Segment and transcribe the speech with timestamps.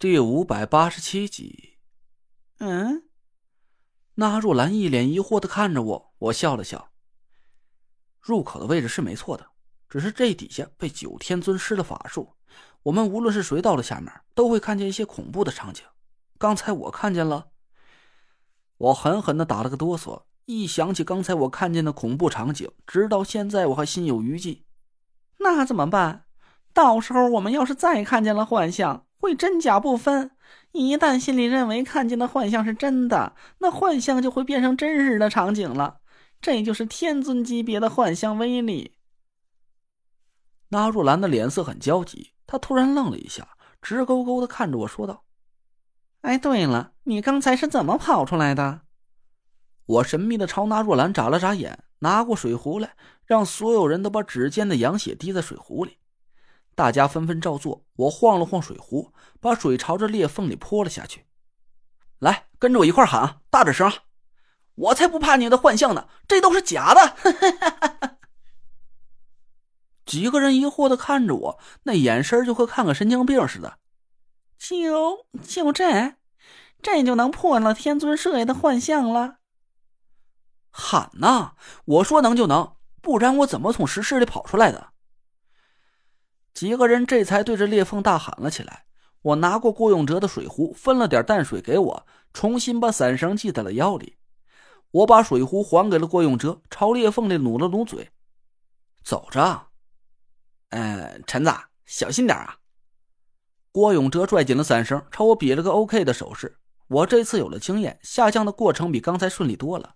[0.00, 1.76] 第五百八十七集。
[2.56, 3.02] 嗯，
[4.14, 6.90] 那若兰一脸疑惑的看着我，我笑了笑。
[8.18, 9.48] 入口的位置是没错的，
[9.90, 12.32] 只是这底下被九天尊施了法术，
[12.84, 15.84] 我们无论是谁到了下面，都会看见一些恐怖的场景。
[16.38, 17.48] 刚才我看见了，
[18.78, 20.22] 我狠狠的打了个哆嗦。
[20.46, 24.64] 一想起刚才我看见的恐怖场景，直到现在我还心有余悸。
[25.40, 26.24] 那怎么办？
[26.72, 29.04] 到时候我们要是再看见了幻象？
[29.20, 30.30] 会真假不分，
[30.72, 36.00] 一旦心里认为看见的幻象是真的，那幻象就会变成真实的场景了。
[36.40, 38.96] 这就是天尊级别的幻象威力。
[40.70, 43.46] 那若兰的脸色很焦急，她突然愣了一下，
[43.82, 45.24] 直勾勾的看着我说道
[46.22, 48.80] ：“哎，对了，你刚才是怎么跑出来的？”
[49.84, 52.96] 我神秘的朝那若兰眨了眨眼，拿过水壶来，
[53.26, 55.98] 让所有人都把指尖的羊血滴在水壶里。
[56.74, 57.84] 大家纷纷照做。
[57.96, 61.26] 我晃了晃水壶，把水朝着裂缝里泼了下去。
[62.18, 63.92] 来，跟着我一块喊，大点声！
[64.74, 68.18] 我才不怕你的幻象呢，这都是假的！
[70.06, 73.78] 几个人疑惑的看着我，那眼神就和看个神经病似的。
[74.58, 76.16] 就就这，
[76.82, 79.36] 这就能破了天尊设下的幻象了？
[80.70, 81.52] 喊呐！
[81.84, 84.89] 我说能就能，不然我怎么从石室里跑出来的？
[86.52, 88.84] 几个人这才对着裂缝大喊了起来。
[89.22, 94.16] 我拿过郭永哲的水壶，分了点淡水给我，重新把伞绳系在了腰里。
[94.90, 98.10] 我把水壶还给了郭永哲，朝裂缝里努了努嘴，
[99.04, 99.66] 走着。
[100.70, 101.52] 嗯，陈子，
[101.84, 102.56] 小心点啊！
[103.72, 106.56] 郭永哲拽紧了伞绳，朝我比了个 OK 的手势。
[106.88, 109.94] 我这次有了经验，下降的过程比刚才顺利多了。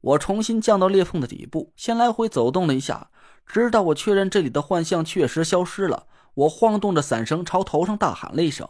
[0.00, 3.10] 我重新降到裂缝的底部，先来回走动了一下。
[3.52, 8.68] 直到我确认这里的幻象确实消失了，我晃动着伞绳朝头上大喊了一声：“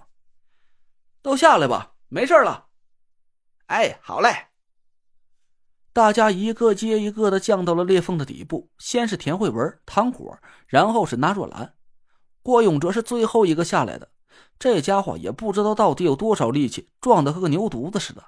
[1.21, 2.69] 都下来吧，没事了。”
[3.69, 4.47] 哎，好嘞！
[5.93, 11.75] 大家一个接一个的降到了裂缝的底部，先是田慧文、唐果，然后是那若兰，
[12.43, 14.09] 郭永哲是最后一个下来的。
[14.59, 18.25] 这家伙也不知道到底有多少力气，壮得和个牛犊子似的。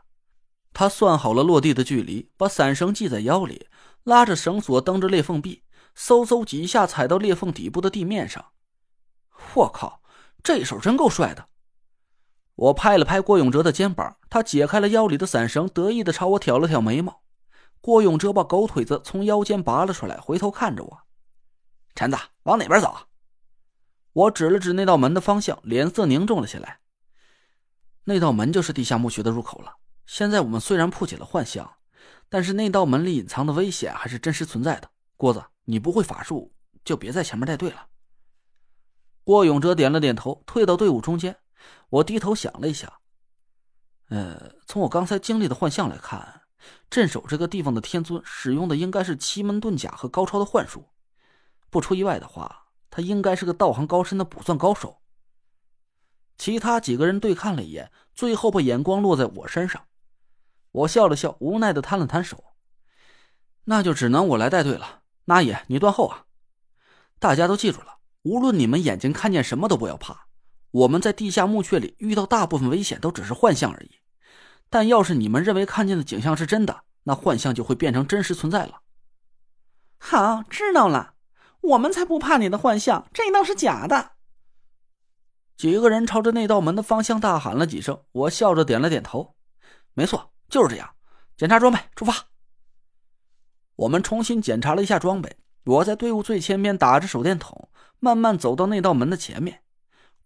[0.75, 3.69] 他算好了落地的距离，把伞绳系在腰里，
[4.05, 5.63] 拉着绳索蹬着裂缝壁。
[5.97, 8.53] 嗖嗖几下踩到裂缝底部的地面上，
[9.55, 10.03] 我靠，
[10.43, 11.49] 这手真够帅的！
[12.55, 17.23] 我拍了拍郭永哲的肩膀，他解开了腰里的伞绳，得意的朝我挑了挑眉毛。
[17.81, 21.01] 郭永哲把狗腿子从腰间拔了出来，回头看着我
[21.95, 22.97] ：“陈子，往哪边走？”
[24.13, 26.81] 我指了指那道门的方向，脸色凝重了起来。
[28.05, 29.77] 那道门就是地下墓穴的入口了。
[30.07, 31.75] 现在我们虽然破解了幻象，
[32.29, 34.91] 但是那道门里隐藏的危险还是真实存在的。
[35.17, 35.43] 郭子。
[35.65, 36.53] 你不会法术，
[36.85, 37.87] 就别在前面带队了。
[39.25, 41.39] 郭永哲点了点头，退到队伍中间。
[41.91, 43.01] 我低头想了一下，
[44.09, 46.43] 呃，从我刚才经历的幻象来看，
[46.91, 50.89] 镇守这个地方的天尊使用的应该是奇门遁甲和高超的幻术。
[51.71, 55.01] 不出意外的话，他应该是个道行高深的卜算高手。
[56.37, 59.87] 其他几个人对看了一眼，最后把眼光落在我身上。
[60.73, 62.43] 我笑了笑，无奈的摊了摊手，
[63.65, 65.02] 那就只能我来带队了。
[65.25, 66.25] 那也，你断后啊！
[67.19, 70.27] 大家都记住了，无论你们眼睛看见什么都不要怕。
[70.73, 74.01] 我们在地下墓穴里遇到大部分危险都只是幻象而已，
[74.71, 78.81] 但要是你们认为看见的景象是真的，那幻象就会变成真实存在了。
[79.99, 81.15] 好，知道了。
[81.61, 84.13] 我们才不怕你的幻象，这道是假的。
[85.57, 89.37] 几个人朝着那道门的方向大喊了几声，我笑着点了点头。
[89.95, 90.97] 没错，就是这样。
[91.37, 92.32] 检查装备，出发。
[93.77, 95.37] 我们重新检查了一下装备。
[95.65, 97.69] 我在队伍最前面打着手电筒，
[98.01, 99.61] 慢慢走到那道门的前面。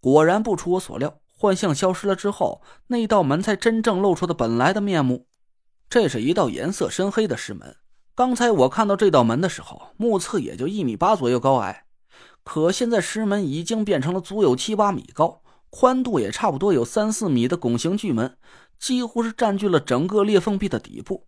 [0.01, 5.27] 果然不出我所料，幻象消失了之后，那道门才真正露出的本来的面目。
[5.91, 7.77] 这是一道颜色深黑的石门。
[8.15, 11.85] 刚才我看到这道门的时候，目测也就一米八左右高矮，
[12.43, 18.39] 可现在石门已经变成了足有七八米高，宽度也差不多有三四米的拱形巨门，
[18.79, 21.27] 几乎是占据了整个裂缝壁的底部。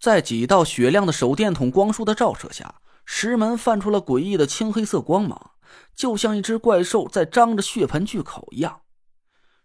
[0.00, 5.50] 在几道雪亮的手电筒光束的照射下，石门泛出了诡异的青黑色光芒，
[5.94, 8.80] 就像一只怪兽在张着血盆巨口一样。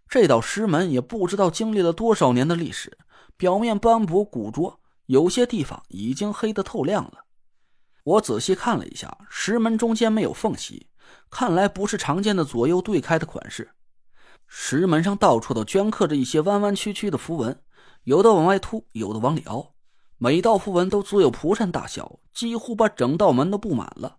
[0.10, 2.98] 这道石门也不知道经历了多少年的历史，
[3.38, 7.24] 表面斑驳古拙，有些地方已经黑得透亮了。
[8.04, 10.88] 我仔细看了一下，石门中间没有缝隙，
[11.30, 13.72] 看来不是常见的左右对开的款式。
[14.48, 17.58] 石门上到处都镌刻着一些弯弯曲曲的符文，
[18.04, 19.75] 有的往外凸，有的往里凹。
[20.18, 24.18] 每道符文都足有蒲扇大小，几乎把整道门都布满了。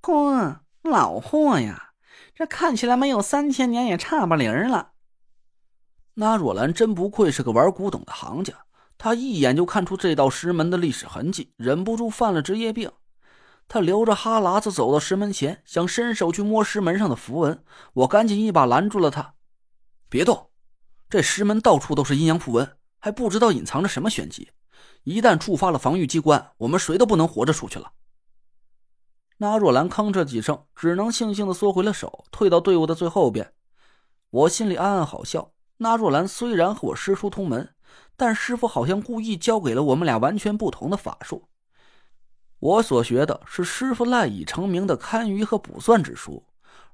[0.00, 1.92] 哥，老货呀，
[2.34, 4.92] 这看起来没有三千年也差不离儿了。
[6.14, 8.52] 那若兰真不愧是个玩古董的行家，
[8.98, 12.90] 他一眼就看出这道石门的历史痕迹，忍不住犯了职业病。
[13.66, 17.62] 他流着哈喇子走到石门前，想伸手去摸石门上的符文，
[17.92, 19.34] 我赶紧一把拦住了他
[20.08, 20.50] ：“别动！
[21.08, 24.50] 这石门到处都是阴阳符文，还不知道隐藏着什么玄机。
[25.02, 27.92] 一旦触发了防御机关，我们谁都不能活着出去了。”
[29.38, 33.52] 那若兰吭哧几声，只能悻悻的缩回了手，退到队伍的最后边。
[34.30, 35.52] 我心里暗暗好笑。
[35.76, 37.72] 那若兰虽然和我师叔同门，
[38.16, 41.48] 但师傅好像故意教给了我们俩完全不同的法术。
[42.58, 46.44] 我所学的是师傅赖以成名的堪舆和卜算之术，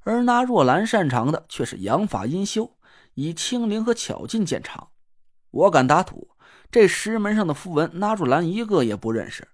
[0.02, 2.76] 而那若兰擅长的却是阳法阴修，
[3.14, 4.88] 以轻灵和巧劲见长。
[5.50, 6.28] 我敢打赌，
[6.74, 9.46] 这石门上的符文，那若兰一个也不认识。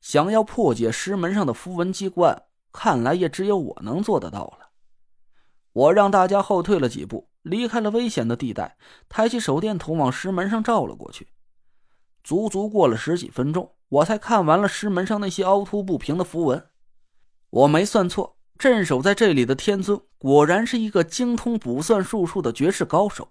[0.00, 4.70] 想要破解石门上的符文机关，看来也只有我能做得到了。
[5.72, 8.76] 我让大家后退了几步，离开了危险的地带，
[9.08, 11.28] 抬起手电筒往石门上照了过去。
[12.24, 13.76] 足足过了十几分钟。
[13.90, 16.66] 我才看完了石门上那些凹凸不平的符文，
[17.50, 23.30] 我没算错，镇守在这里的天尊果然是一个精通卜算术数的绝世高手。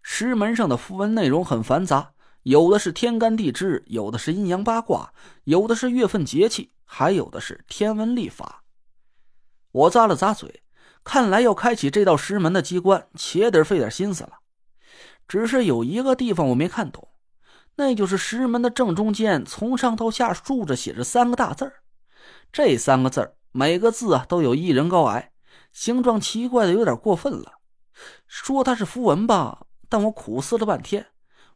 [0.00, 2.12] 石门上的符文内容很繁杂，
[2.42, 5.12] 有的是天干地支，有的是阴阳八卦，
[5.44, 8.64] 有的是月份节气，还有的是天文历法。
[9.70, 10.62] 我咂了咂嘴，
[11.04, 14.32] 看来要开启这道石门的机关，且得费点心思了。
[15.28, 17.08] 只是有一个地方我没看懂。
[17.76, 21.82] 那就是石门的正中间，从上到下竖着写着三个大字儿。
[22.52, 25.32] 这三个字儿，每个字啊都有一人高矮，
[25.72, 27.60] 形状奇怪的有点过分了。
[28.26, 31.06] 说它是符文吧，但我苦思了半天，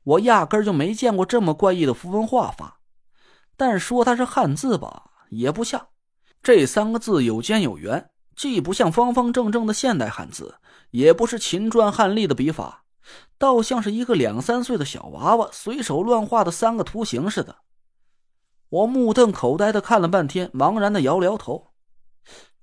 [0.06, 2.80] 我压根就没见过这么怪异的符文画法。
[3.56, 5.88] 但说它是汉字吧，也不像。
[6.42, 10.56] 这三个字有尖有圆，既不像方方正正的现代汉字，
[10.90, 12.84] 也不是秦篆汉隶的笔法。
[13.38, 17.56] 倒像是一个两三岁的小娃娃随手乱画的三个图形似的。
[18.68, 21.72] 我目瞪口呆的看了半天，茫然的摇了摇头：“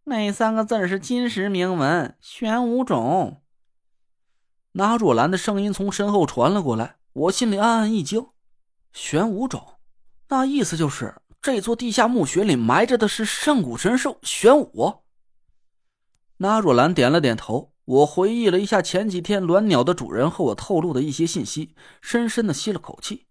[0.06, 3.41] 那三个字是金石铭文，玄武种。
[4.74, 8.28] 那若兰的声音从身后传了过来，我心里暗暗一惊
[8.94, 9.62] ：“玄武种，
[10.30, 15.02] 那意思就是这座地下墓穴里埋着的是上古神兽玄武。”
[16.38, 23.26] 那若兰点了点头，我回忆了一下前几天鸾鸟的主人和我透露的一些信息，深深的吸了口气。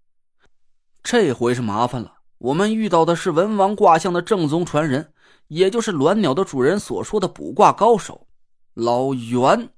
[1.02, 5.14] 这回是麻烦了，我们遇到的是文王卦象的正宗传人，
[5.48, 8.26] 也就是鸾鸟的主人所说的卜卦高手
[8.74, 9.70] 老袁。